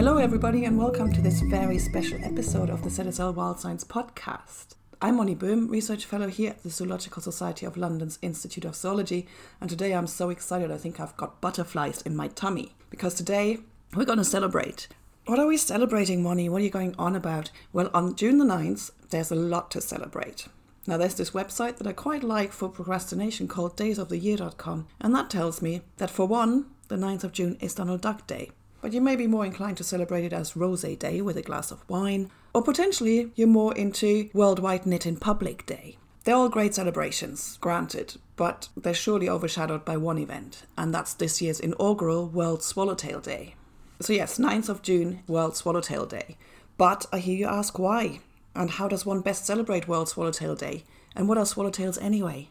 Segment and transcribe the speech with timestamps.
[0.00, 4.68] Hello, everybody, and welcome to this very special episode of the ZSL Wild Science podcast.
[5.02, 9.26] I'm Moni Böhm, Research Fellow here at the Zoological Society of London's Institute of Zoology,
[9.60, 13.58] and today I'm so excited I think I've got butterflies in my tummy because today
[13.94, 14.88] we're going to celebrate.
[15.26, 16.48] What are we celebrating, Moni?
[16.48, 17.50] What are you going on about?
[17.74, 20.48] Well, on June the 9th, there's a lot to celebrate.
[20.86, 25.60] Now, there's this website that I quite like for procrastination called daysoftheyear.com, and that tells
[25.60, 28.52] me that for one, the 9th of June is Donald Duck Day.
[28.80, 31.70] But you may be more inclined to celebrate it as Rose Day with a glass
[31.70, 35.98] of wine, or potentially you're more into Worldwide Knit in Public Day.
[36.24, 41.40] They're all great celebrations, granted, but they're surely overshadowed by one event, and that's this
[41.40, 43.54] year's inaugural World Swallowtail Day.
[44.00, 46.36] So, yes, 9th of June, World Swallowtail Day.
[46.76, 48.20] But I hear you ask why?
[48.54, 50.84] And how does one best celebrate World Swallowtail Day?
[51.14, 52.48] And what are swallowtails anyway?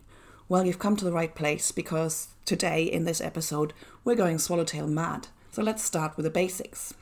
[0.47, 4.87] Well, you've come to the right place because today in this episode we're going swallowtail
[4.87, 5.27] mad.
[5.51, 6.93] So let's start with the basics.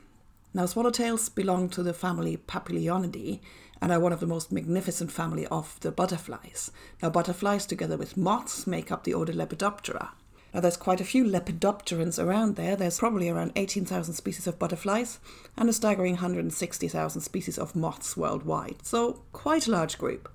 [0.54, 3.40] Now, swallowtails belong to the family Papilionidae
[3.82, 6.70] and are one of the most magnificent family of the butterflies.
[7.02, 10.10] Now, butterflies together with moths make up the order Lepidoptera.
[10.54, 12.74] Now, there's quite a few lepidopterans around there.
[12.74, 15.18] There's probably around 18,000 species of butterflies
[15.58, 18.76] and a staggering 160,000 species of moths worldwide.
[18.82, 20.30] So, quite a large group.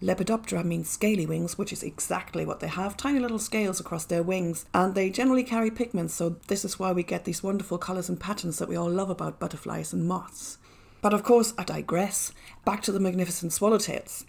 [0.00, 4.22] Lepidoptera means scaly wings, which is exactly what they have tiny little scales across their
[4.22, 8.08] wings, and they generally carry pigments, so this is why we get these wonderful colours
[8.08, 10.58] and patterns that we all love about butterflies and moths.
[11.00, 12.32] But of course, I digress.
[12.64, 14.24] Back to the magnificent swallowtails.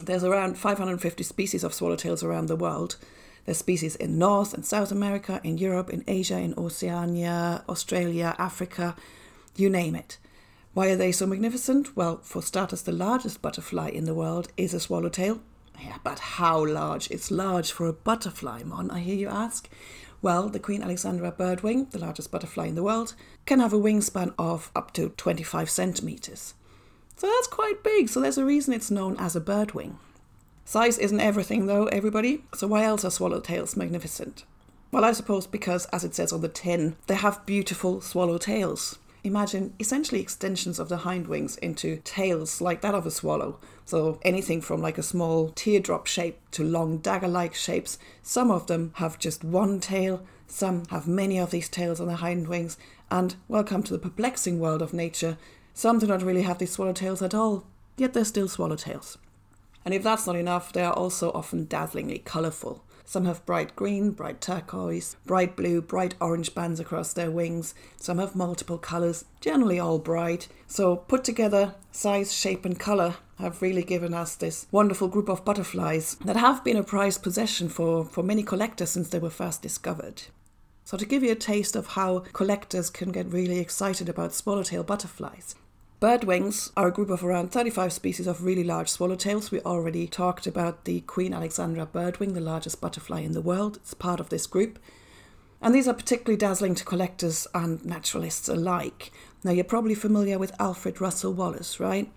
[0.00, 2.96] There's around 550 species of swallowtails around the world.
[3.44, 8.94] There's species in North and South America, in Europe, in Asia, in Oceania, Australia, Africa,
[9.56, 10.18] you name it.
[10.78, 11.96] Why are they so magnificent?
[11.96, 15.40] Well, for starters, the largest butterfly in the world is a swallowtail.
[15.82, 17.10] Yeah, but how large?
[17.10, 19.68] It's large for a butterfly, Mon, I hear you ask.
[20.22, 24.34] Well, the Queen Alexandra birdwing, the largest butterfly in the world, can have a wingspan
[24.38, 26.54] of up to 25 centimetres.
[27.16, 29.96] So that's quite big, so there's a reason it's known as a birdwing.
[30.64, 34.44] Size isn't everything, though, everybody, so why else are swallowtails magnificent?
[34.92, 38.96] Well, I suppose because, as it says on the tin, they have beautiful swallow tails.
[39.28, 43.60] Imagine essentially extensions of the hind wings into tails like that of a swallow.
[43.84, 47.98] So anything from like a small teardrop shape to long dagger like shapes.
[48.22, 52.16] Some of them have just one tail, some have many of these tails on the
[52.16, 52.78] hind wings,
[53.10, 55.36] and welcome to the perplexing world of nature.
[55.74, 57.66] Some do not really have these swallowtails at all,
[57.98, 59.18] yet they're still swallowtails.
[59.84, 62.82] And if that's not enough, they are also often dazzlingly colourful.
[63.08, 67.74] Some have bright green, bright turquoise, bright blue, bright orange bands across their wings.
[67.96, 70.46] Some have multiple colours, generally all bright.
[70.66, 75.42] So, put together, size, shape, and colour have really given us this wonderful group of
[75.42, 79.62] butterflies that have been a prized possession for, for many collectors since they were first
[79.62, 80.24] discovered.
[80.84, 84.84] So, to give you a taste of how collectors can get really excited about swallowtail
[84.84, 85.54] butterflies,
[86.00, 89.50] Birdwings are a group of around 35 species of really large swallowtails.
[89.50, 93.78] We already talked about the Queen Alexandra birdwing, the largest butterfly in the world.
[93.78, 94.78] It's part of this group.
[95.60, 99.10] And these are particularly dazzling to collectors and naturalists alike.
[99.42, 102.08] Now, you're probably familiar with Alfred Russel Wallace, right?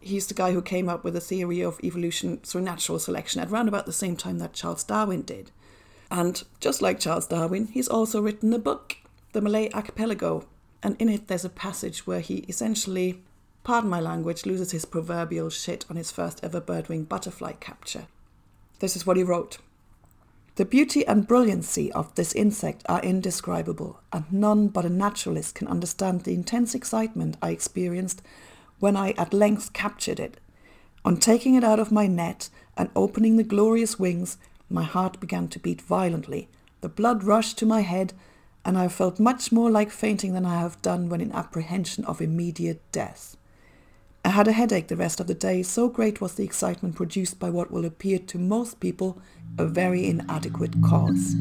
[0.00, 3.48] He's the guy who came up with the theory of evolution through natural selection at
[3.48, 5.50] around about the same time that Charles Darwin did.
[6.10, 8.98] And just like Charles Darwin, he's also written a book,
[9.32, 10.46] The Malay Archipelago.
[10.82, 13.22] And in it, there's a passage where he essentially
[13.62, 18.06] pardon my language, loses his proverbial shit on his first ever birdwing butterfly capture.
[18.80, 19.58] This is what he wrote.
[20.56, 25.68] The beauty and brilliancy of this insect are indescribable, and none but a naturalist can
[25.68, 28.20] understand the intense excitement I experienced
[28.78, 30.38] when I at length captured it.
[31.04, 34.36] On taking it out of my net and opening the glorious wings,
[34.68, 36.48] my heart began to beat violently.
[36.80, 38.12] The blood rushed to my head,
[38.64, 42.20] and I felt much more like fainting than I have done when in apprehension of
[42.20, 43.36] immediate death.
[44.24, 47.38] I had a headache the rest of the day, so great was the excitement produced
[47.38, 49.20] by what will appear to most people
[49.58, 51.34] a very inadequate cause.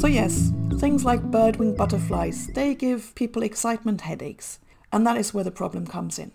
[0.00, 4.58] So, yes, things like birdwing butterflies, they give people excitement headaches,
[4.92, 6.32] and that is where the problem comes in.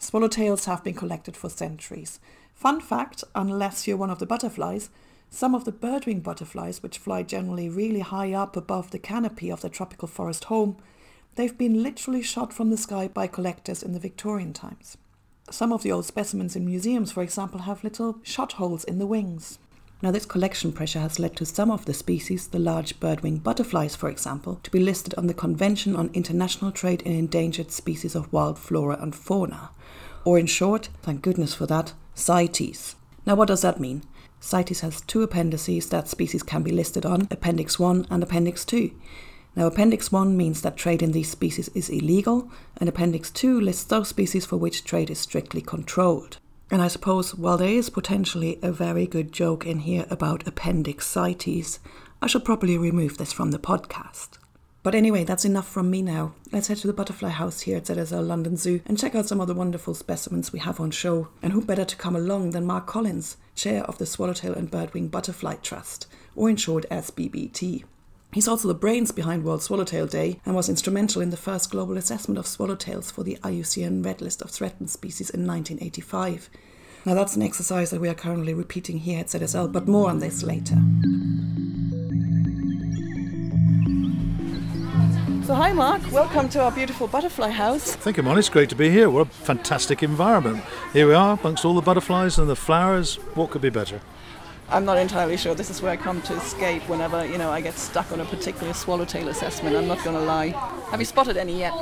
[0.00, 2.20] Swallowtails have been collected for centuries.
[2.54, 4.90] Fun fact unless you're one of the butterflies,
[5.30, 9.62] some of the birdwing butterflies, which fly generally really high up above the canopy of
[9.62, 10.76] their tropical forest home,
[11.36, 14.96] They've been literally shot from the sky by collectors in the Victorian times.
[15.50, 19.06] Some of the old specimens in museums, for example, have little shot holes in the
[19.06, 19.58] wings.
[20.00, 23.96] Now, this collection pressure has led to some of the species, the large birdwing butterflies,
[23.96, 28.32] for example, to be listed on the Convention on International Trade in Endangered Species of
[28.32, 29.70] Wild Flora and Fauna,
[30.24, 32.94] or in short, thank goodness for that, CITES.
[33.26, 34.04] Now, what does that mean?
[34.40, 38.92] CITES has two appendices that species can be listed on Appendix 1 and Appendix 2.
[39.56, 43.84] Now, Appendix 1 means that trade in these species is illegal, and Appendix 2 lists
[43.84, 46.38] those species for which trade is strictly controlled.
[46.70, 51.06] And I suppose while there is potentially a very good joke in here about Appendix
[51.06, 51.78] CITES,
[52.20, 54.38] I should probably remove this from the podcast.
[54.82, 56.34] But anyway, that's enough from me now.
[56.52, 59.40] Let's head to the butterfly house here at ZSL London Zoo and check out some
[59.40, 61.28] of the wonderful specimens we have on show.
[61.42, 65.10] And who better to come along than Mark Collins, chair of the Swallowtail and Birdwing
[65.10, 67.84] Butterfly Trust, or in short SBBT.
[68.34, 71.96] He's also the brains behind World Swallowtail Day and was instrumental in the first global
[71.96, 76.50] assessment of swallowtails for the IUCN Red List of Threatened Species in 1985.
[77.06, 80.18] Now, that's an exercise that we are currently repeating here at ZSL, but more on
[80.18, 80.74] this later.
[85.46, 87.94] So, hi Mark, welcome to our beautiful butterfly house.
[87.94, 88.36] Thank you, Mon.
[88.36, 89.10] It's great to be here.
[89.10, 90.64] What a fantastic environment.
[90.92, 93.14] Here we are, amongst all the butterflies and the flowers.
[93.36, 94.00] What could be better?
[94.68, 97.60] I'm not entirely sure this is where I come to escape whenever, you know, I
[97.60, 99.76] get stuck on a particular swallowtail assessment.
[99.76, 100.48] I'm not going to lie.
[100.90, 101.74] Have you spotted any yet?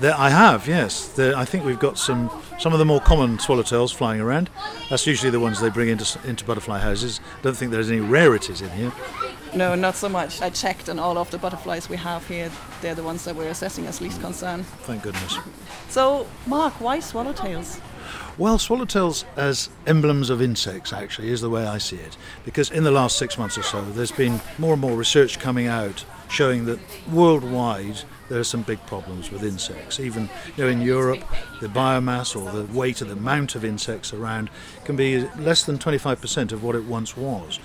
[0.00, 1.08] There, I have, yes.
[1.08, 4.50] There, I think we've got some some of the more common swallowtails flying around.
[4.90, 7.20] That's usually the ones they bring into into butterfly houses.
[7.42, 8.92] Don't think there's any rarities in here.
[9.54, 10.42] No, not so much.
[10.42, 13.50] I checked, and all of the butterflies we have here, they're the ones that we're
[13.50, 14.64] assessing as least concern.
[14.82, 15.38] Thank goodness.
[15.88, 17.80] So, Mark, why swallowtails?
[18.36, 22.16] Well, swallowtails as emblems of insects, actually, is the way I see it.
[22.44, 25.68] Because in the last six months or so, there's been more and more research coming
[25.68, 26.80] out showing that
[27.12, 30.00] worldwide there are some big problems with insects.
[30.00, 31.22] Even you know, in Europe,
[31.60, 34.50] the biomass or the weight of the amount of insects around
[34.84, 37.60] can be less than 25% of what it once was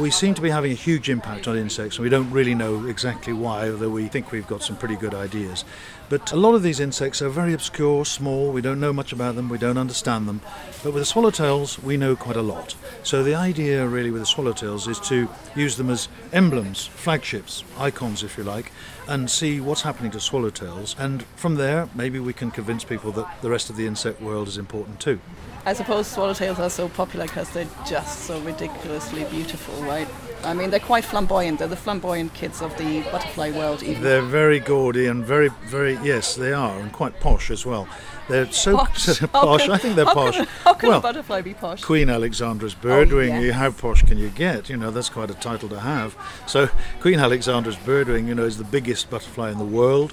[0.00, 2.86] we seem to be having a huge impact on insects, and we don't really know
[2.86, 5.64] exactly why, although we think we've got some pretty good ideas.
[6.08, 9.34] But a lot of these insects are very obscure, small, we don't know much about
[9.34, 10.40] them, we don't understand them.
[10.82, 12.74] But with the swallowtails, we know quite a lot.
[13.02, 18.22] So the idea really with the swallowtails is to use them as emblems, flagships, icons
[18.22, 18.72] if you like,
[19.08, 20.98] and see what's happening to swallowtails.
[20.98, 24.48] And from there, maybe we can convince people that the rest of the insect world
[24.48, 25.20] is important too.
[25.64, 30.08] I suppose swallowtails are so popular because they're just so ridiculously beautiful, right?
[30.44, 31.60] I mean, they're quite flamboyant.
[31.60, 34.02] They're the flamboyant kids of the butterfly world, even.
[34.02, 37.86] They're very gaudy and very, very, yes, they are, and quite posh as well.
[38.28, 39.20] They're so posh.
[39.32, 39.68] posh.
[39.68, 40.36] I think they're how posh.
[40.36, 41.82] Can, how can well, a butterfly be posh?
[41.82, 43.38] Queen Alexandra's oh, birdwing.
[43.38, 43.54] Oh, yes.
[43.54, 44.68] How posh can you get?
[44.68, 46.16] You know, that's quite a title to have.
[46.46, 46.68] So,
[47.00, 50.12] Queen Alexandra's birdwing, you know, is the biggest butterfly in the world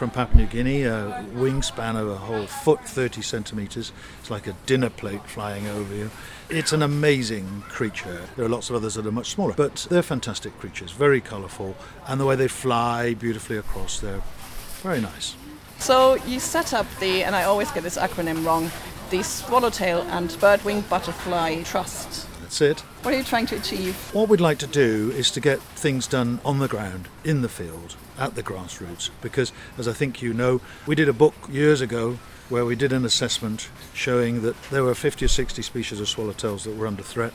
[0.00, 3.92] from Papua New Guinea, a wingspan of a whole foot, 30 centimetres.
[4.18, 6.10] It's like a dinner plate flying over you.
[6.48, 8.22] It's an amazing creature.
[8.34, 11.76] There are lots of others that are much smaller, but they're fantastic creatures, very colourful,
[12.08, 14.22] and the way they fly beautifully across, they're
[14.80, 15.36] very nice.
[15.80, 18.70] So you set up the, and I always get this acronym wrong,
[19.10, 22.26] the Swallowtail and Birdwing Butterfly Trust.
[22.40, 22.80] That's it.
[23.02, 23.94] What are you trying to achieve?
[24.14, 27.50] What we'd like to do is to get things done on the ground, in the
[27.50, 29.10] field, at the grassroots.
[29.20, 32.18] Because, as I think you know, we did a book years ago
[32.48, 36.64] where we did an assessment showing that there were 50 or 60 species of swallowtails
[36.64, 37.32] that were under threat.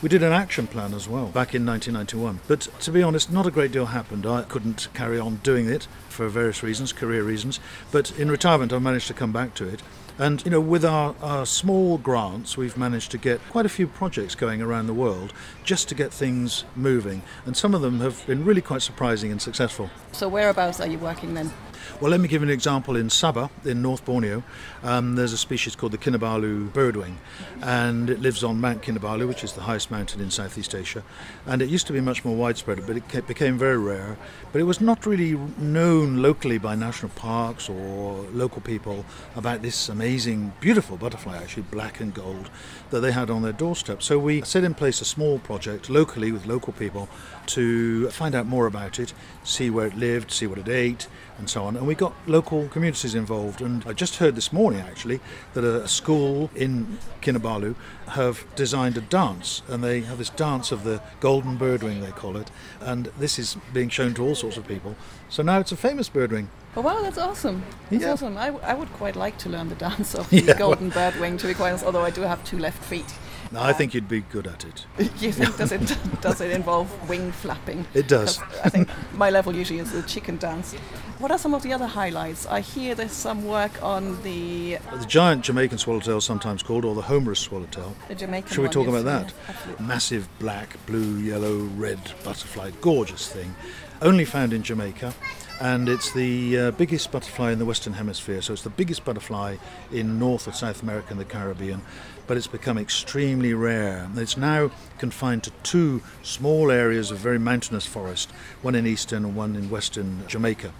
[0.00, 2.40] We did an action plan as well back in 1991.
[2.46, 4.26] But to be honest, not a great deal happened.
[4.26, 7.58] I couldn't carry on doing it for various reasons, career reasons.
[7.90, 9.82] But in retirement, I managed to come back to it.
[10.18, 13.86] And you know, with our, our small grants, we've managed to get quite a few
[13.86, 17.22] projects going around the world just to get things moving.
[17.46, 19.90] And some of them have been really quite surprising and successful.
[20.12, 21.52] So whereabouts are you working then?
[22.00, 22.96] Well, let me give an example.
[22.96, 24.44] In Sabah, in North Borneo,
[24.82, 27.16] um, there's a species called the Kinabalu birdwing,
[27.60, 31.02] and it lives on Mount Kinabalu, which is the highest mountain in Southeast Asia.
[31.46, 34.16] And it used to be much more widespread, but it became very rare.
[34.52, 39.04] But it was not really known locally by national parks or local people
[39.34, 42.48] about this amazing, beautiful butterfly, actually black and gold,
[42.90, 44.02] that they had on their doorstep.
[44.02, 47.08] So we set in place a small project locally with local people
[47.48, 49.12] to find out more about it,
[49.44, 51.06] see where it lived, see what it ate,
[51.38, 51.76] and so on.
[51.76, 53.60] And we got local communities involved.
[53.60, 55.20] And I just heard this morning actually
[55.54, 57.74] that a school in Kinabalu
[58.08, 62.36] have designed a dance, and they have this dance of the golden birdwing, they call
[62.36, 62.50] it.
[62.80, 64.96] And this is being shown to all sorts of people.
[65.28, 66.48] So now it's a famous birdwing.
[66.76, 67.64] Oh, wow, that's awesome.
[67.90, 68.12] That's Yeah.
[68.12, 68.36] awesome.
[68.36, 71.38] I, w- I would quite like to learn the dance of the Yeah, golden birdwing,
[71.40, 73.12] to be quite honest, although I do have two left feet.
[73.50, 74.86] Now, I think you'd be good at it.
[75.20, 77.86] you think does it does it involve wing flapping?
[77.94, 78.38] It does.
[78.64, 80.74] I think my level usually is the chicken dance.
[81.18, 82.46] What are some of the other highlights?
[82.46, 87.02] I hear there's some work on the The giant Jamaican swallowtail, sometimes called, or the
[87.02, 87.94] homerus swallowtail.
[88.08, 88.52] the Jamaican.
[88.52, 89.32] Shall we talk about that?
[89.48, 89.86] absolutely.
[89.86, 93.54] Massive black, blue, yellow, red butterfly, gorgeous thing.
[94.02, 95.14] only found in Jamaica
[95.60, 98.40] and it's the uh, biggest butterfly in the Western Hemisphere.
[98.42, 99.56] So it's the biggest butterfly
[99.90, 101.82] in North or South America and the Caribbean,
[102.28, 104.08] but it's become extremely rare.
[104.14, 108.30] It's now confined to two small areas of very mountainous forest,
[108.62, 110.72] one in eastern and one in western Jamaica.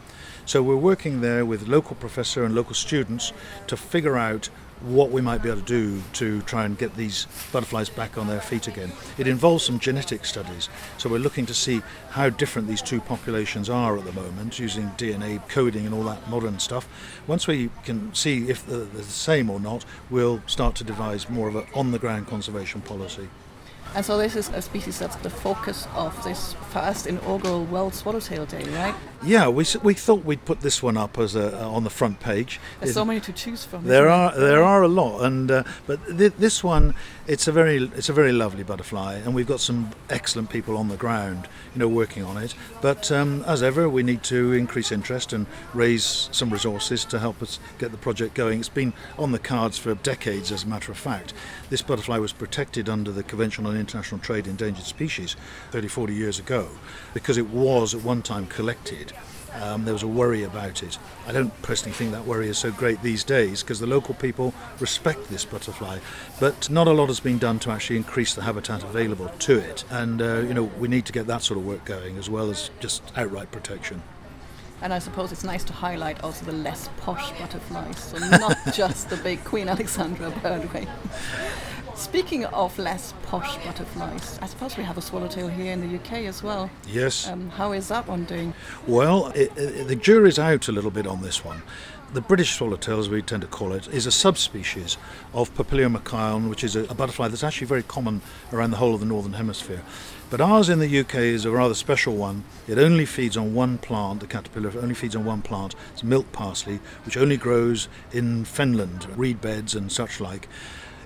[0.45, 3.33] So we're working there with local professor and local students
[3.67, 4.51] to figure out
[4.83, 8.27] what we might be able to do to try and get these butterflies back on
[8.27, 8.93] their feet again.
[9.17, 13.69] It involves some genetic studies, so we're looking to see how different these two populations
[13.69, 16.89] are at the moment using DNA coding and all that modern stuff.
[17.27, 21.49] Once we can see if they're the same or not, we'll start to devise more
[21.49, 23.29] of an on the ground conservation policy.
[23.95, 28.47] And so this is a species that's the focus of this first inaugural World Swallowtail
[28.47, 28.95] Day, right?
[29.23, 32.21] Yeah, we, we thought we'd put this one up as a, uh, on the front
[32.21, 32.61] page.
[32.79, 33.85] There's it, so many to choose from.
[33.85, 36.95] There are there are a lot, and uh, but th- this one
[37.27, 40.89] it's a very it's a very lovely butterfly, and we've got some excellent people on
[40.89, 42.55] the ground, you know, working on it.
[42.81, 47.43] But um, as ever, we need to increase interest and raise some resources to help
[47.43, 48.61] us get the project going.
[48.61, 51.35] It's been on the cards for decades, as a matter of fact.
[51.71, 55.37] This butterfly was protected under the Convention on International Trade Endangered Species
[55.71, 56.69] 30, 40 years ago
[57.15, 59.13] because it was at one time collected.
[59.55, 60.99] Um, there was a worry about it.
[61.27, 64.55] I don't personally think that worry is so great these days because the local people
[64.79, 65.99] respect this butterfly,
[66.39, 69.85] but not a lot has been done to actually increase the habitat available to it.
[69.91, 72.51] And uh, you know we need to get that sort of work going as well
[72.51, 74.03] as just outright protection.
[74.81, 79.11] And I suppose it's nice to highlight also the less posh butterflies, so not just
[79.11, 80.89] the big Queen Alexandra birdwing.
[81.99, 86.27] Speaking of less posh butterflies, I suppose we have a swallowtail here in the UK
[86.29, 86.71] as well.
[86.87, 87.27] Yes.
[87.27, 88.55] Um, how is that one doing?
[88.87, 91.61] Well, it, it, the jury's out a little bit on this one.
[92.15, 94.97] The British swallowtail, as we tend to call it, is a subspecies
[95.35, 98.95] of Papilio machaon, which is a, a butterfly that's actually very common around the whole
[98.95, 99.83] of the northern hemisphere.
[100.31, 102.45] But ours in the UK is a rather special one.
[102.69, 105.75] It only feeds on one plant, the caterpillar only feeds on one plant.
[105.95, 110.47] It's milk parsley, which only grows in fenland, reed beds and such like.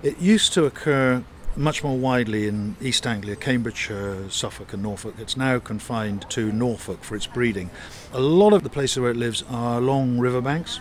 [0.03, 1.23] It used to occur
[1.55, 5.15] much more widely in East Anglia, Cambridgeshire, Suffolk, and Norfolk.
[5.19, 7.71] It's now confined to Norfolk for its breeding.
[8.13, 10.81] A lot of the places where it lives are along riverbanks.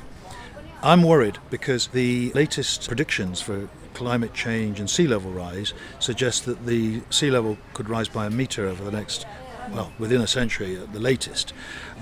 [0.82, 6.66] I'm worried because the latest predictions for climate change and sea level rise suggest that
[6.66, 9.28] the sea level could rise by a metre over the next
[9.72, 11.54] well, within a century at the latest.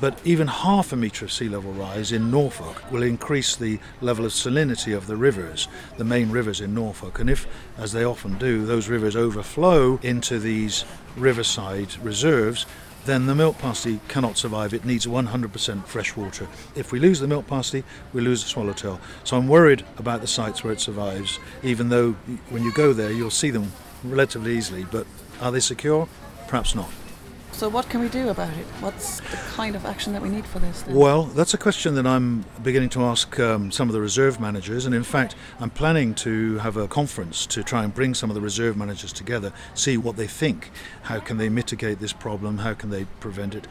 [0.02, 4.26] But even half a metre of sea level rise in Norfolk will increase the level
[4.26, 7.20] of salinity of the rivers, the main rivers in Norfolk.
[7.20, 7.48] And if,
[7.78, 10.86] as they often do, those rivers overflow into these
[11.16, 12.66] riverside reserves,
[13.06, 14.74] then the milk parsley cannot survive.
[14.74, 16.48] It needs 100% fresh water.
[16.76, 17.84] If we lose the milk parsley,
[18.14, 19.00] we lose the swallowtail.
[19.24, 22.12] So I'm worried about the sites where it survives, even though
[22.50, 23.72] when you go there, you'll see them
[24.04, 24.84] relatively easily.
[24.84, 25.08] But
[25.42, 26.08] are they secure?
[26.48, 26.90] Perhaps not.
[27.60, 28.66] So, what can we do about it?
[28.80, 30.84] What's the kind of action that we need for this?
[30.84, 30.96] Then?
[30.96, 34.86] Well, that's a question that I'm beginning to ask um, some of the reserve managers,
[34.86, 38.36] and in fact, I'm planning to have a conference to try and bring some of
[38.36, 40.72] the reserve managers together, see what they think.
[41.02, 42.60] How can they mitigate this problem?
[42.60, 43.68] How can they prevent it?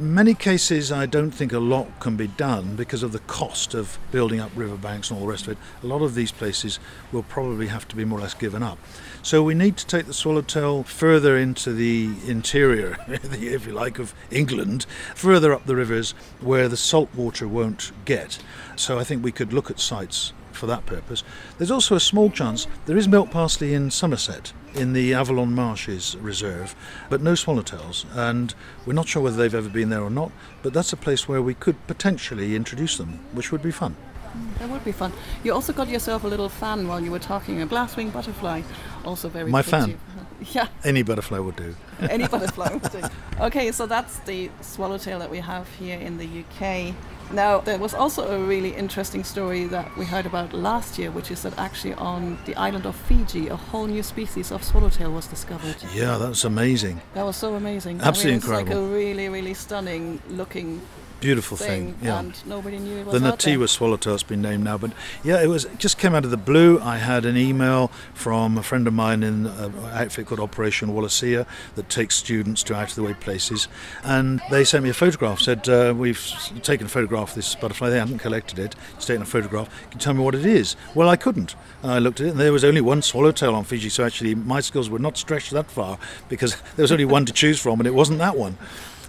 [0.00, 3.98] Many cases, I don't think a lot can be done because of the cost of
[4.10, 5.58] building up riverbanks and all the rest of it.
[5.82, 6.80] A lot of these places
[7.12, 8.78] will probably have to be more or less given up.
[9.22, 14.14] So we need to take the swallowtail further into the interior, if you like, of
[14.30, 18.38] England, further up the rivers where the salt water won't get.
[18.76, 21.22] So I think we could look at sites for that purpose.
[21.58, 26.16] There's also a small chance there is milk parsley in Somerset in the Avalon Marshes
[26.18, 26.74] Reserve,
[27.08, 28.04] but no swallowtails.
[28.14, 28.54] And
[28.86, 31.42] we're not sure whether they've ever been there or not, but that's a place where
[31.42, 33.96] we could potentially introduce them, which would be fun.
[34.36, 35.12] Mm, that would be fun.
[35.42, 38.62] You also got yourself a little fan while you were talking, a glasswing butterfly,
[39.04, 39.98] also very My fan?
[40.54, 40.68] Yeah.
[40.84, 41.74] Any butterfly would do.
[42.00, 43.02] Any butterfly would do.
[43.40, 46.94] Okay, so that's the swallowtail that we have here in the UK.
[47.32, 51.30] Now, there was also a really interesting story that we heard about last year, which
[51.30, 55.28] is that actually on the island of Fiji, a whole new species of swallowtail was
[55.28, 55.76] discovered.
[55.94, 57.00] Yeah, that's amazing.
[57.14, 58.00] That was so amazing.
[58.00, 58.82] Absolutely I mean, it's incredible.
[58.82, 60.80] like a really, really stunning looking
[61.20, 62.06] beautiful thing, thing.
[62.06, 62.18] Yeah.
[62.18, 64.92] And nobody knew it was The Natewa swallowtail has been named now, but
[65.22, 66.80] yeah, it was it just came out of the blue.
[66.80, 71.46] I had an email from a friend of mine in an outfit called Operation Wallacea
[71.76, 73.68] that takes students to out of the way places,
[74.04, 75.40] and they sent me a photograph.
[75.40, 76.20] Said uh, we've
[76.62, 77.88] taken a photograph of this butterfly.
[77.90, 78.74] They hadn't collected it.
[78.96, 79.68] It's taken a photograph.
[79.90, 80.76] Can you tell me what it is?
[80.94, 81.54] Well, I couldn't.
[81.82, 83.88] I looked at it, and there was only one swallowtail on Fiji.
[83.88, 87.32] So actually, my skills were not stretched that far because there was only one to
[87.32, 88.58] choose from, and it wasn't that one.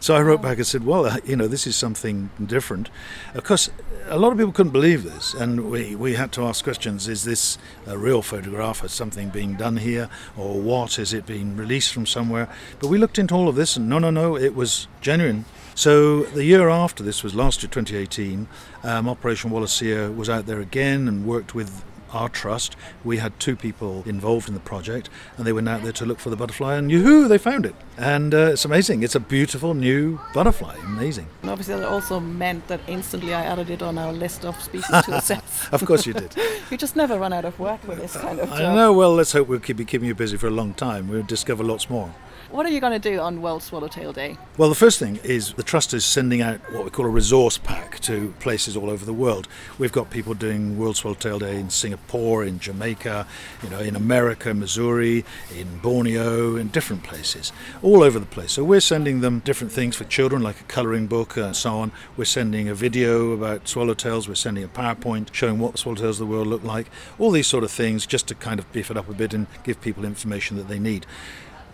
[0.02, 2.90] So I wrote back and said, well, uh, you know, this is something different.
[3.36, 3.70] Of course,
[4.08, 7.24] a lot of people couldn't believe this, and we, we had to ask questions is
[7.24, 8.84] this a real photograph?
[8.84, 10.10] Is something being done here?
[10.38, 11.00] Or what?
[11.00, 12.50] Is it being released from somewhere?
[12.80, 15.46] But we looked into all of this, and no, no, no, it was genuine.
[15.76, 18.48] So the year after this was last year, 2018,
[18.84, 22.76] um, Operation Wallacea was out there again and worked with our trust.
[23.04, 26.20] We had two people involved in the project, and they went out there to look
[26.20, 27.76] for the butterfly, and yoo they found it.
[27.98, 29.04] And uh, it's amazing.
[29.04, 30.76] It's a beautiful new butterfly.
[30.86, 31.28] Amazing.
[31.42, 35.04] And obviously, that also meant that instantly I added it on our list of species
[35.06, 35.70] to assess.
[35.72, 36.36] of course, you did.
[36.72, 38.60] you just never run out of work with this kind of job.
[38.60, 38.94] I know.
[38.94, 41.08] Well, let's hope we'll keep, be keeping you busy for a long time.
[41.08, 42.14] We'll discover lots more.
[42.52, 44.38] What are you going to do on World Swallowtail Day?
[44.58, 47.58] Well, the first thing is the Trust is sending out what we call a resource
[47.58, 49.48] pack to places all over the world.
[49.78, 53.26] We've got people doing World Swallowtail Day in Singapore, in Jamaica,
[53.64, 55.24] you know, in America, Missouri,
[55.56, 58.52] in Borneo, in different places, all over the place.
[58.52, 61.94] So we're sending them different things for children, like a colouring book and so on.
[62.18, 64.28] We're sending a video about swallowtails.
[64.28, 66.88] We're sending a PowerPoint showing what swallowtails of the world look like.
[67.18, 69.48] All these sort of things, just to kind of beef it up a bit and
[69.64, 71.06] give people information that they need.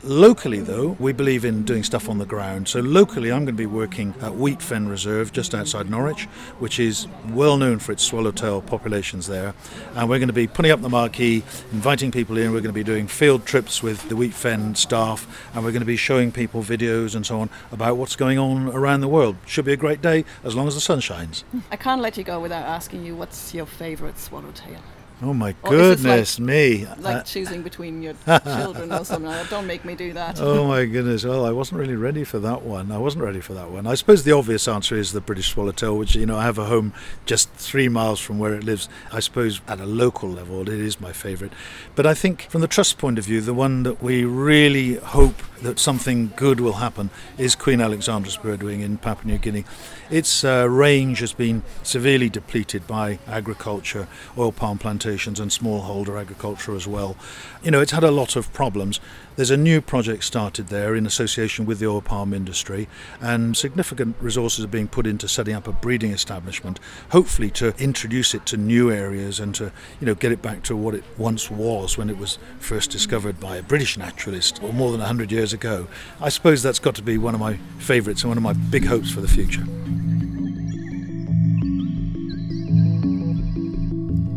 [0.08, 2.70] Locally, though, we believe in doing stuff on the ground.
[2.70, 6.24] So, locally, I'm going to be working at Wheatfen Reserve just outside Norwich,
[6.60, 9.54] which is well known for its swallowtail populations there.
[9.96, 12.54] And we're going to be putting up the marquee, inviting people in.
[12.54, 15.86] We're going to be doing field trips with the Wheatfen staff, and we're going to
[15.86, 19.36] be showing people videos and so on about what's going on around the world.
[19.46, 21.44] Should be a great day as long as the sun shines.
[21.70, 24.80] I can't let you go without asking you what's your favourite swallowtail?
[25.20, 26.86] Oh my goodness like, me!
[27.00, 29.34] Like uh, choosing between your children or something.
[29.50, 30.40] Don't make me do that.
[30.40, 31.26] oh my goodness!
[31.26, 32.92] Well, I wasn't really ready for that one.
[32.92, 33.88] I wasn't ready for that one.
[33.88, 36.66] I suppose the obvious answer is the British swallowtail, which you know I have a
[36.66, 36.94] home
[37.26, 38.90] just three miles from where it lives.
[39.12, 41.54] I suppose at a local level, it is my favourite.
[41.96, 45.42] But I think from the trust point of view, the one that we really hope
[45.62, 49.66] that something good will happen is Queen Alexandra's birdwing in Papua New Guinea.
[50.10, 56.76] Its uh, range has been severely depleted by agriculture, oil palm plantations, and smallholder agriculture
[56.76, 57.16] as well.
[57.64, 59.00] You know, it's had a lot of problems.
[59.38, 62.88] There's a new project started there in association with the oil palm industry,
[63.22, 66.79] and significant resources are being put into setting up a breeding establishment,
[67.12, 70.75] hopefully to introduce it to new areas and to, you know, get it back to
[70.75, 74.89] what it once was when it was first discovered by a British naturalist, or more
[74.89, 75.88] than 100 years ago.
[76.20, 78.88] I suppose that's got to be one of my favourites and one of my big
[78.88, 79.65] hopes for the future.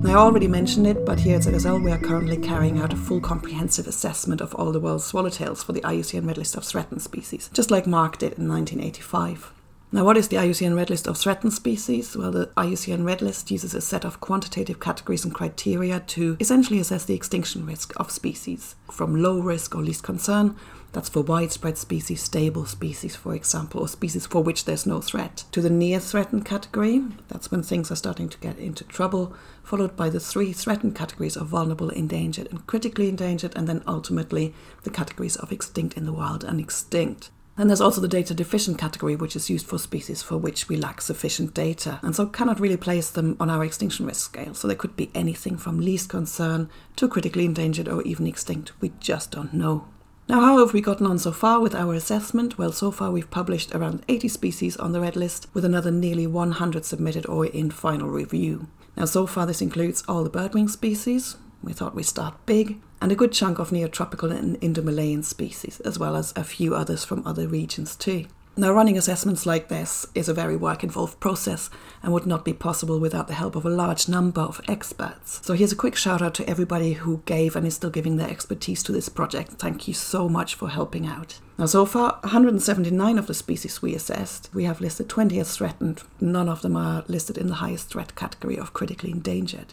[0.03, 3.21] I already mentioned it, but here at ZSL we are currently carrying out a full
[3.21, 7.51] comprehensive assessment of all the world's swallowtails for the IUCN Red List of Threatened Species,
[7.53, 9.53] just like Mark did in 1985.
[9.93, 12.17] Now, what is the IUCN Red List of Threatened Species?
[12.17, 16.81] Well, the IUCN Red List uses a set of quantitative categories and criteria to essentially
[16.81, 20.57] assess the extinction risk of species, from low risk or least concern
[20.93, 25.45] that's for widespread species, stable species, for example, or species for which there's no threat.
[25.53, 29.97] To the near threatened category, that's when things are starting to get into trouble, followed
[29.97, 34.91] by the three threatened categories of vulnerable, endangered, and critically endangered, and then ultimately the
[34.91, 37.31] categories of extinct in the wild and extinct.
[37.57, 40.77] And there's also the data deficient category, which is used for species for which we
[40.77, 44.55] lack sufficient data, and so cannot really place them on our extinction risk scale.
[44.55, 48.73] So they could be anything from least concern to critically endangered or even extinct.
[48.81, 49.87] We just don't know.
[50.31, 52.57] Now, how have we gotten on so far with our assessment?
[52.57, 56.25] Well, so far we've published around 80 species on the red list, with another nearly
[56.25, 58.69] 100 submitted or in final review.
[58.97, 61.37] Now, so far this includes all the birdwing species.
[61.65, 65.99] We thought we'd start big, and a good chunk of neotropical and Indo-Malayan species, as
[65.99, 68.27] well as a few others from other regions too.
[68.61, 71.71] Now, running assessments like this is a very work involved process
[72.03, 75.41] and would not be possible without the help of a large number of experts.
[75.43, 78.29] So, here's a quick shout out to everybody who gave and is still giving their
[78.29, 79.53] expertise to this project.
[79.53, 81.41] Thank you so much for helping out.
[81.57, 86.03] Now, so far, 179 of the species we assessed, we have listed 20 as threatened.
[86.21, 89.73] None of them are listed in the highest threat category of critically endangered.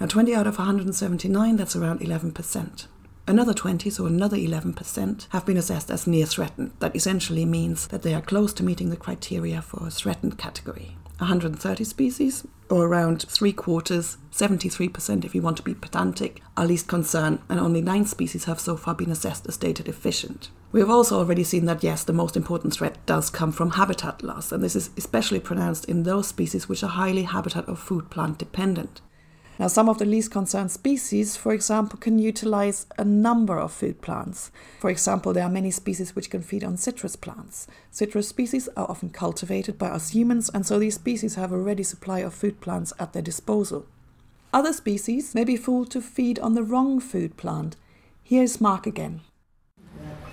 [0.00, 2.86] Now, 20 out of 179, that's around 11%.
[3.28, 6.72] Another 20, so another 11%, have been assessed as near threatened.
[6.78, 10.96] That essentially means that they are close to meeting the criteria for a threatened category.
[11.18, 16.88] 130 species, or around three quarters, 73% if you want to be pedantic, are least
[16.88, 20.48] concern, and only nine species have so far been assessed as data deficient.
[20.72, 24.22] We have also already seen that yes, the most important threat does come from habitat
[24.22, 28.08] loss, and this is especially pronounced in those species which are highly habitat or food
[28.08, 29.02] plant dependent.
[29.58, 34.00] Now, some of the least concerned species, for example, can utilize a number of food
[34.00, 34.52] plants.
[34.78, 37.66] For example, there are many species which can feed on citrus plants.
[37.90, 41.82] Citrus species are often cultivated by us humans, and so these species have a ready
[41.82, 43.86] supply of food plants at their disposal.
[44.52, 47.74] Other species may be fooled to feed on the wrong food plant.
[48.22, 49.22] Here is Mark again.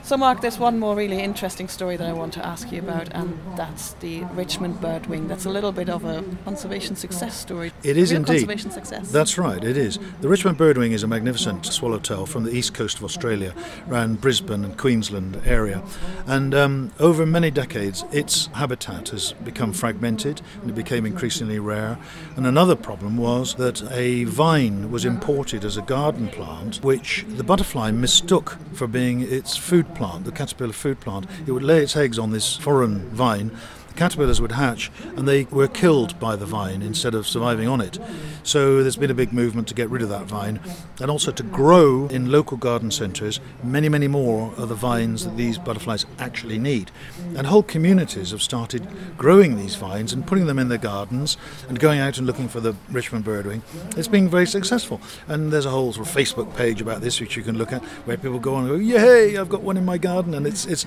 [0.06, 3.10] So, Mark, there's one more really interesting story that I want to ask you about,
[3.16, 5.28] and that's the Richmond birdwing.
[5.28, 7.72] That's a little bit of a conservation success story.
[7.82, 8.34] It is Real indeed.
[8.34, 9.10] conservation success.
[9.10, 9.98] That's right, it is.
[10.22, 13.56] The Richmond birdwing is a magnificent swallowtail from the east coast of Australia,
[13.90, 15.82] around Brisbane and Queensland area.
[16.28, 21.98] And um, over many decades, its habitat has become fragmented and it became increasingly rare.
[22.36, 27.44] And another problem was that a vine was imported as a garden plant, which the
[27.44, 31.26] butterfly mistook for being its food plant, the caterpillar food plant.
[31.48, 33.52] It would lay its eggs on this foreign vine.
[33.96, 38.00] Caterpillars would hatch and they were killed by the vine instead of surviving on it.
[38.44, 40.60] So there's been a big movement to get rid of that vine
[41.02, 45.38] and also to grow in local garden centres many, many more of the vines that
[45.38, 46.92] these butterflies actually need.
[47.36, 51.80] And whole communities have started growing these vines and putting them in their gardens and
[51.80, 53.62] going out and looking for the Richmond birdwing.
[53.98, 55.02] It's been very successful.
[55.28, 57.84] And there's a whole sort of Facebook page about this which you can look at
[58.06, 60.34] where people go on and go, Yay, I've got one in my garden.
[60.34, 60.86] And it's, it's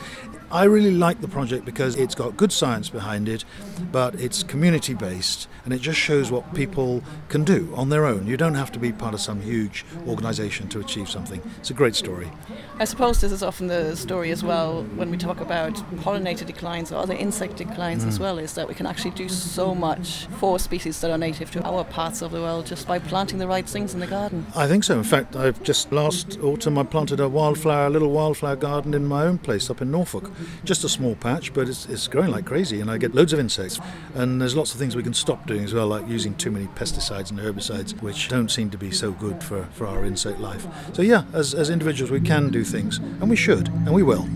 [0.50, 3.44] I really like the project because it's got good science behind it,
[3.92, 8.26] but it's community based and it just shows what people can do on their own.
[8.26, 11.42] You don't have to be part of some huge organisation to achieve something.
[11.58, 12.30] It's a great story.
[12.78, 16.92] I suppose this is often the story as well when we talk about pollinator declines
[16.92, 18.22] or other insect declines as mm.
[18.22, 21.62] well, is that we can actually do so much for species that are native to
[21.66, 24.46] our parts of the world just by planting the right things in the garden.
[24.56, 24.96] I think so.
[24.96, 29.04] In fact, I've just last autumn I planted a wildflower, a little wildflower garden in
[29.04, 30.30] my own place up in Norfolk.
[30.64, 33.38] Just a small patch, but it's, it's growing like crazy, and I get loads of
[33.38, 33.80] insects.
[34.14, 36.66] And there's lots of things we can stop doing as well, like using too many
[36.68, 40.66] pesticides and herbicides, which don't seem to be so good for, for our insect life.
[40.92, 44.26] So yeah, as, as individuals we can do things, and we should, and we will.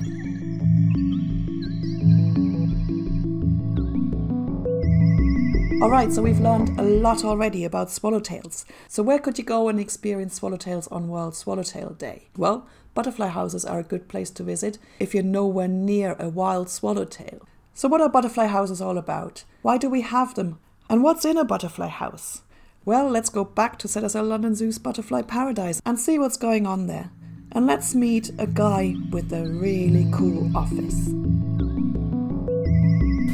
[5.82, 8.64] Alright, so we've learned a lot already about swallowtails.
[8.86, 12.28] So, where could you go and experience swallowtails on World Swallowtail Day?
[12.36, 16.68] Well, butterfly houses are a good place to visit if you're nowhere near a wild
[16.68, 17.46] swallowtail.
[17.74, 19.44] So, what are butterfly houses all about?
[19.62, 20.58] Why do we have them?
[20.90, 22.42] And what's in a butterfly house?
[22.84, 26.86] Well, let's go back to ZSL London Zoo's Butterfly Paradise and see what's going on
[26.86, 27.10] there.
[27.52, 31.10] And let's meet a guy with a really cool office.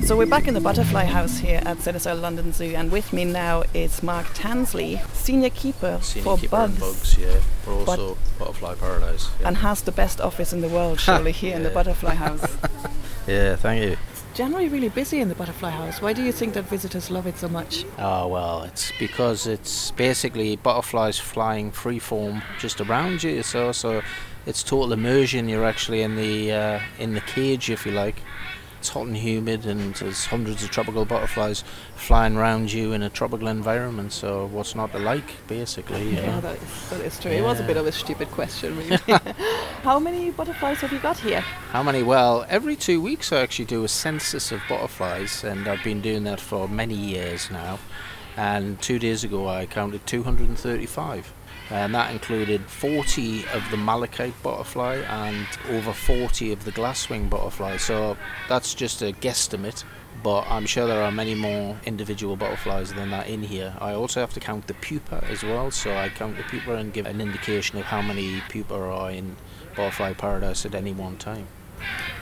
[0.09, 3.27] So we're back in the butterfly house here at ZSL London Zoo, and with me
[3.27, 7.38] now is Mark Tansley, senior keeper Senior for keeper bugs, bugs, yeah.
[7.66, 9.29] But also Butterfly Paradise.
[9.38, 9.49] Yeah.
[9.49, 12.40] and has the best office in the world, surely here in the butterfly house.
[13.27, 13.99] yeah, thank you.
[14.33, 16.01] Generally, really busy in the butterfly house.
[16.01, 17.85] Why do you think that visitors love it so much?
[17.99, 23.42] Oh well, it's because it's basically butterflies flying freeform just around you.
[23.42, 24.01] So so
[24.47, 25.51] it's total immersion.
[25.51, 28.23] You're actually in the uh, in the cage, if you like.
[28.79, 31.64] It's hot and humid, and there's hundreds of tropical butterflies
[31.97, 34.12] flying around you in a tropical environment.
[34.12, 36.11] So what's not to like, basically?
[36.11, 37.33] You Yeah, that is, that is true.
[37.33, 38.99] It was a bit of a stupid question, really.
[39.83, 41.41] How many butterflies have you got here?
[41.41, 42.03] How many?
[42.05, 46.25] Well, every two weeks I actually do a census of butterflies, and I've been doing
[46.25, 47.81] that for many years now.
[48.37, 51.33] And two days ago I counted 235,
[51.70, 57.76] and that included 40 of the malachite butterfly and over 40 of the glasswing butterfly.
[57.76, 58.16] So
[58.48, 59.85] that's just a guesstimate.
[60.22, 63.76] But I'm sure there are many more individual butterflies than that in here.
[63.81, 66.92] I also have to count the pupa as well, so I count the pupa and
[66.92, 69.37] give an indication of how many pupa are in
[69.76, 71.46] Butterfly Paradise at any one time.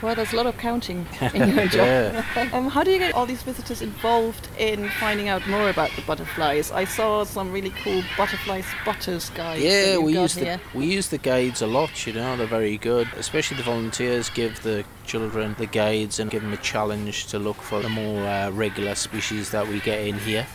[0.01, 1.85] Well, there's a lot of counting in your job.
[1.87, 2.49] Yeah.
[2.53, 6.01] Um, how do you get all these visitors involved in finding out more about the
[6.03, 6.71] butterflies?
[6.71, 9.63] I saw some really cool butterfly spotters guides.
[9.63, 12.05] Yeah, we use the we use the guides a lot.
[12.05, 13.07] You know, they're very good.
[13.17, 17.57] Especially the volunteers give the children the guides and give them a challenge to look
[17.57, 20.45] for the more uh, regular species that we get in here.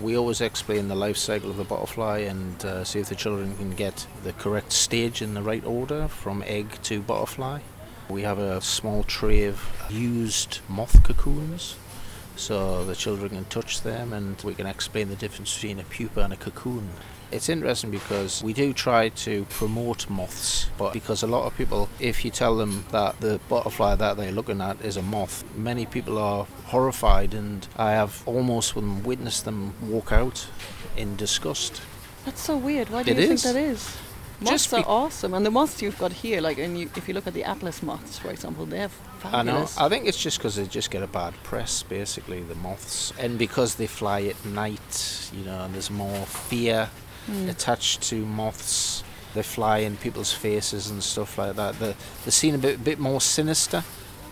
[0.00, 3.56] We always explain the life cycle of a butterfly and uh, see if the children
[3.56, 7.60] can get the correct stage in the right order from egg to butterfly.
[8.08, 11.76] We have a small tray of used moth cocoons
[12.36, 16.20] so the children can touch them and we can explain the difference between a pupa
[16.22, 16.88] and a cocoon.
[17.30, 21.90] It's interesting because we do try to promote moths, but because a lot of people,
[22.00, 25.84] if you tell them that the butterfly that they're looking at is a moth, many
[25.84, 30.46] people are horrified, and I have almost witnessed them walk out
[30.96, 31.82] in disgust.
[32.24, 32.88] That's so weird.
[32.88, 33.42] Why do It you is.
[33.42, 33.96] think that is?
[34.40, 37.26] Moths are awesome, and the moths you've got here, like, and you, if you look
[37.26, 39.76] at the Atlas moths, for example, they're fabulous.
[39.76, 39.86] I know.
[39.86, 43.12] I think it's just because they just get a bad press, basically, the moths.
[43.18, 46.90] And because they fly at night, you know, and there's more fear
[47.28, 47.50] Mm.
[47.50, 49.04] attached to moths.
[49.34, 51.78] They fly in people's faces and stuff like that.
[51.78, 53.84] They're, they're seen a bit, bit more sinister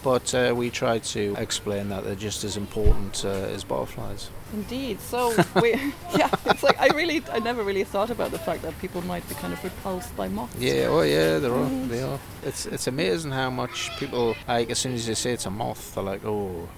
[0.03, 4.31] But uh, we try to explain that they're just as important uh, as butterflies.
[4.53, 5.01] Indeed.
[5.01, 5.73] So we,
[6.17, 9.29] yeah, it's like I really, I never really thought about the fact that people might
[9.29, 10.57] be kind of repulsed by moths.
[10.61, 12.21] Yeah, oh yeah, they're all, they are.
[12.45, 15.95] It's it's amazing how much people like as soon as they say it's a moth,
[15.95, 16.69] they're like, oh,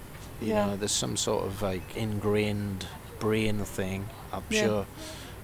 [0.41, 0.65] you Yeah.
[0.65, 2.87] know, there's some sort of like ingrained
[3.19, 4.07] brain thing.
[4.33, 4.61] I'm Yeah.
[4.61, 4.85] sure.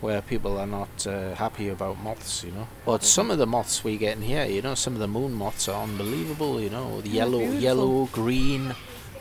[0.06, 2.68] Where people are not uh, happy about moths, you know.
[2.86, 5.34] But some of the moths we get in here, you know, some of the moon
[5.34, 7.02] moths are unbelievable, you know.
[7.02, 7.62] The yellow, beautiful.
[7.62, 8.76] yellow, green,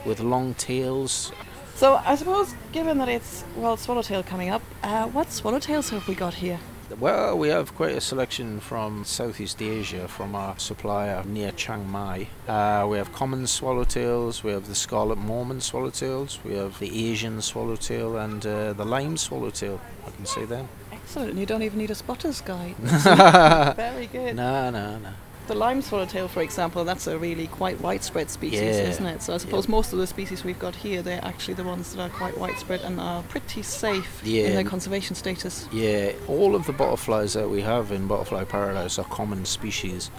[0.05, 1.33] with long tails.
[1.75, 6.15] So I suppose, given that it's World Swallowtail coming up, uh, what swallowtails have we
[6.15, 6.61] got here?
[6.99, 12.29] Well, we have quite a selection from Southeast Asia from our supplier near Chiang Mai.
[12.47, 17.41] Uh, we have common swallowtails, we have the scarlet Mormon swallowtails, we have the Asian
[17.43, 19.81] swallowtail, and uh, the lime swallowtail.
[20.07, 20.69] I can see them.
[20.93, 22.77] Excellent, you don't even need a spotter's guide.
[23.77, 24.37] Very good.
[24.37, 25.11] No, no, no.
[25.47, 28.89] The lime swallowtail, for example, that's a really quite widespread species, Yeah.
[28.89, 29.23] isn't it?
[29.23, 32.01] So I suppose most of the species we've got here, they're actually the ones that
[32.03, 34.45] are quite widespread and are pretty safe Yeah.
[34.47, 35.69] in their conservation status.
[35.71, 40.11] Yeah, all of the butterflies that we have in Butterfly Paradise are common species.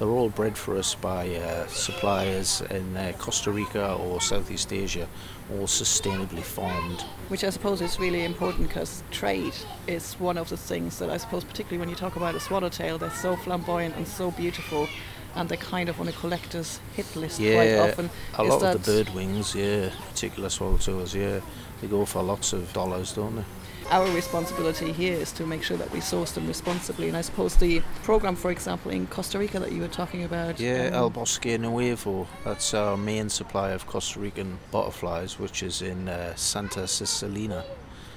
[0.00, 5.06] They're all bred for us by uh, suppliers in uh, Costa Rica or Southeast Asia,
[5.52, 7.02] all sustainably farmed.
[7.28, 9.52] Which I suppose is really important because trade
[9.86, 12.96] is one of the things that I suppose, particularly when you talk about a swallowtail,
[12.96, 14.88] they're so flamboyant and so beautiful,
[15.34, 18.08] and they're kind of on a collector's hit list quite often.
[18.38, 21.40] A lot of the bird wings, yeah, particular swallowtails, yeah,
[21.82, 23.44] they go for lots of dollars, don't they?
[23.90, 27.56] Our responsibility here is to make sure that we source them responsibly, and I suppose
[27.56, 30.60] the program, for example, in Costa Rica that you were talking about.
[30.60, 35.82] Yeah, um, El Bosque Nuevo, that's our main supply of Costa Rican butterflies, which is
[35.82, 37.64] in uh, Santa Cecilina.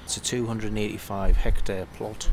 [0.03, 2.29] It's a 285 hectare plot.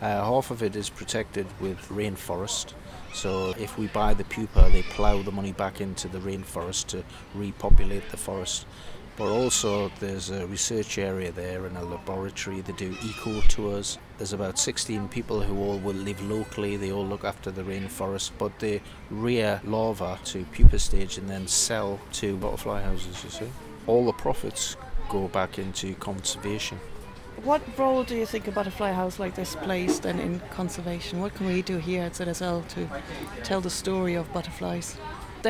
[0.00, 2.74] Uh, half of it is protected with rainforest.
[3.12, 7.02] So if we buy the pupa, they plough the money back into the rainforest to
[7.34, 8.66] repopulate the forest.
[9.18, 12.60] But also there's a research area there and a laboratory.
[12.60, 13.98] They do eco tours.
[14.16, 16.76] There's about 16 people who all will live locally.
[16.76, 21.48] They all look after the rainforest, but they rear larvae to pupa stage and then
[21.48, 23.24] sell to butterfly houses.
[23.24, 23.48] You see,
[23.88, 24.76] all the profits
[25.08, 26.78] go back into conservation.
[27.42, 31.20] What role do you think a butterfly house like this plays then in conservation?
[31.20, 32.88] What can we do here at ZSL to
[33.42, 34.96] tell the story of butterflies?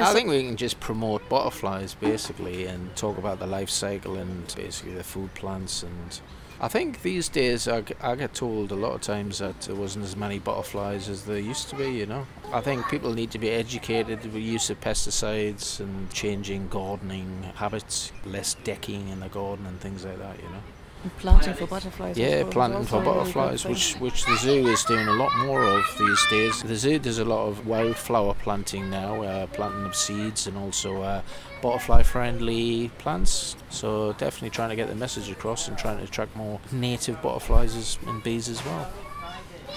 [0.03, 4.53] I think we can just promote butterflies basically and talk about the life cycle and
[4.57, 6.21] basically the food plants and
[6.61, 7.83] I think these days I
[8.17, 11.69] get told a lot of times that there wasn't as many butterflies as there used
[11.69, 12.27] to be, you know.
[12.53, 17.45] I think people need to be educated with the use of pesticides and changing gardening
[17.55, 20.63] habits, less decking in the garden and things like that, you know.
[21.03, 22.19] And planting for butterflies.
[22.19, 25.37] Yeah, suppose, planting for a really butterflies, which which the zoo is doing a lot
[25.39, 26.63] more of these days.
[26.63, 31.03] The zoo does a lot of wildflower planting now, uh, planting of seeds and also
[31.03, 31.23] uh,
[31.63, 33.57] butterfly-friendly plants.
[33.71, 37.99] So definitely trying to get the message across and trying to attract more native butterflies
[38.07, 38.91] and bees as well.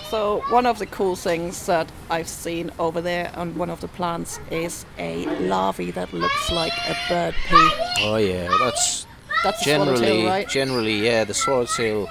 [0.09, 3.87] So one of the cool things that I've seen over there on one of the
[3.87, 7.69] plants is a larvae that looks like a bird poo.
[7.99, 9.07] Oh yeah, that's
[9.43, 10.47] That's generally right?
[10.47, 11.23] generally yeah.
[11.23, 12.09] The swallowtail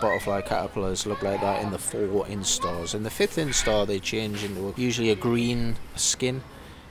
[0.00, 2.94] butterfly caterpillars look like that in the four instars.
[2.94, 6.42] In the fifth instar, they change into usually a green skin.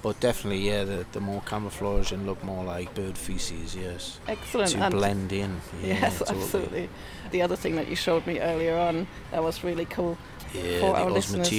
[0.01, 4.19] But definitely, yeah, the, the more camouflage and look more like bird feces, yes.
[4.29, 4.71] Excellent.
[4.71, 5.59] to and blend in.
[5.81, 6.39] Yeah, yes, totally.
[6.41, 6.89] absolutely.
[7.31, 10.17] The other thing that you showed me earlier on that was really cool.
[10.53, 11.49] Yeah, For the our listeners.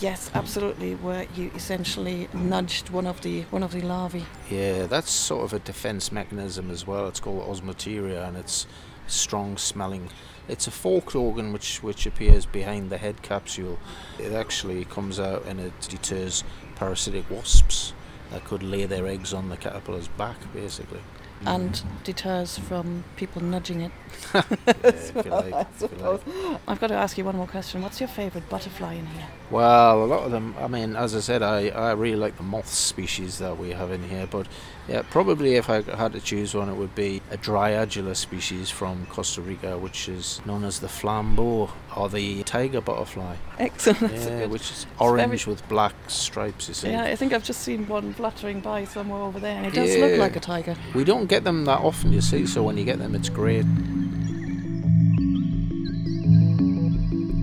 [0.00, 0.94] Yes, absolutely.
[0.96, 4.26] Where you essentially nudged one of the one of the larvae.
[4.50, 7.06] Yeah, that's sort of a defense mechanism as well.
[7.08, 8.66] It's called osmeteria, and it's
[9.06, 10.10] strong smelling.
[10.48, 13.78] It's a forked organ which which appears behind the head capsule.
[14.18, 16.44] It actually comes out and it deters
[16.76, 17.92] parasitic wasps
[18.30, 21.00] that could lay their eggs on the caterpillar's back, basically.
[21.42, 21.54] Mm.
[21.54, 23.92] and deters from people nudging it.
[24.34, 24.42] Yeah,
[24.84, 26.20] if like, I suppose.
[26.26, 26.60] Like.
[26.66, 27.82] I've got to ask you one more question.
[27.82, 29.26] What's your favourite butterfly in here?
[29.50, 30.54] Well, a lot of them.
[30.58, 33.90] I mean, as I said, I, I really like the moth species that we have
[33.90, 34.26] in here.
[34.30, 34.46] But
[34.88, 39.06] yeah, probably if I had to choose one, it would be a dryadula species from
[39.06, 43.36] Costa Rica, which is known as the flambeau or the tiger butterfly.
[43.58, 44.00] Excellent.
[44.00, 46.68] That's Yeah, good- which is very- orange with black stripes.
[46.68, 49.66] You see, Yeah, I think I've just seen one fluttering by somewhere over there, and
[49.66, 50.76] it does look like a tiger.
[50.94, 52.12] we don't get them that often.
[52.12, 53.64] You see, so when you get them, it's great.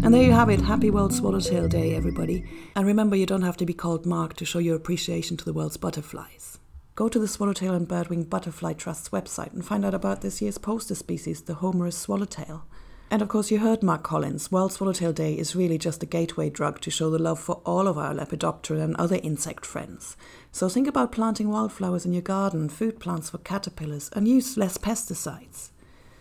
[0.03, 0.61] And there you have it.
[0.61, 2.43] Happy World Swallowtail Day, everybody.
[2.75, 5.53] And remember, you don't have to be called Mark to show your appreciation to the
[5.53, 6.57] world's butterflies.
[7.01, 10.59] Go to the Swallowtail and Birdwing Butterfly Trust's website and find out about this year's
[10.59, 12.63] poster species, the Homerus swallowtail.
[13.09, 14.51] And of course, you heard Mark Collins.
[14.51, 17.87] World Swallowtail Day is really just a gateway drug to show the love for all
[17.87, 20.15] of our Lepidoptera and other insect friends.
[20.51, 24.77] So think about planting wildflowers in your garden, food plants for caterpillars, and use less
[24.77, 25.71] pesticides.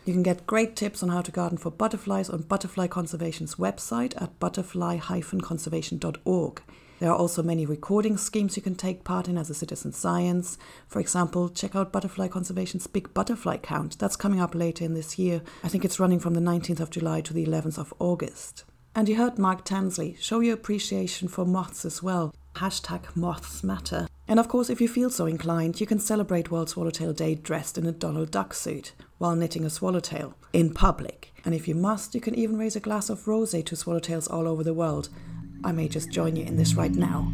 [0.07, 4.15] You can get great tips on how to garden for butterflies on Butterfly Conservation's website
[4.17, 6.63] at butterfly-conservation.org.
[7.01, 10.59] There are also many recording schemes you can take part in as a citizen science.
[10.87, 13.99] For example, check out Butterfly Conservation's Big Butterfly Count.
[13.99, 15.41] That's coming up later in this year.
[15.65, 18.65] I think it's running from the 19th of July to the 11th of August.
[18.95, 20.21] And you heard Mark Tansley.
[20.21, 22.35] Show your appreciation for moths as well.
[22.57, 24.07] Hashtag moths matter.
[24.29, 27.79] And of course, if you feel so inclined, you can celebrate World Swallowtail Day dressed
[27.79, 31.33] in a Donald Duck suit while knitting a swallowtail in public.
[31.47, 34.47] And if you must, you can even raise a glass of rosé to swallowtails all
[34.47, 35.09] over the world.
[35.63, 37.31] I may just join you in this right now.